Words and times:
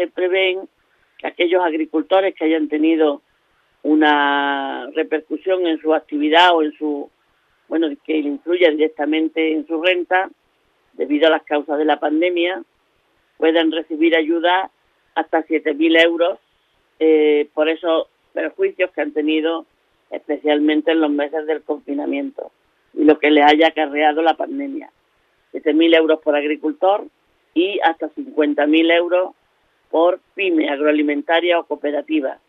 se 0.00 0.08
prevén 0.08 0.66
que 1.18 1.26
aquellos 1.26 1.62
agricultores 1.62 2.34
que 2.34 2.46
hayan 2.46 2.68
tenido 2.68 3.20
una 3.82 4.86
repercusión 4.94 5.66
en 5.66 5.78
su 5.80 5.94
actividad 5.94 6.54
o 6.54 6.62
en 6.62 6.72
su, 6.72 7.10
bueno, 7.68 7.88
que 8.04 8.16
influya 8.16 8.70
directamente 8.70 9.52
en 9.52 9.66
su 9.66 9.82
renta 9.82 10.30
debido 10.94 11.26
a 11.26 11.30
las 11.30 11.42
causas 11.42 11.76
de 11.76 11.84
la 11.84 12.00
pandemia, 12.00 12.62
puedan 13.36 13.70
recibir 13.72 14.16
ayuda 14.16 14.70
hasta 15.14 15.44
7.000 15.44 16.02
euros 16.02 16.38
eh, 16.98 17.48
por 17.52 17.68
esos 17.68 18.08
perjuicios 18.32 18.90
que 18.92 19.02
han 19.02 19.12
tenido 19.12 19.66
especialmente 20.10 20.92
en 20.92 21.00
los 21.00 21.10
meses 21.10 21.46
del 21.46 21.62
confinamiento 21.62 22.50
y 22.94 23.04
lo 23.04 23.18
que 23.18 23.30
les 23.30 23.44
haya 23.44 23.68
acarreado 23.68 24.22
la 24.22 24.34
pandemia. 24.34 24.90
7.000 25.52 25.96
euros 25.96 26.20
por 26.20 26.36
agricultor 26.36 27.04
y 27.54 27.80
hasta 27.80 28.08
50.000 28.08 28.92
euros 28.96 29.34
por 29.90 30.20
pyme 30.34 30.68
agroalimentaria 30.68 31.58
o 31.58 31.64
cooperativa. 31.64 32.40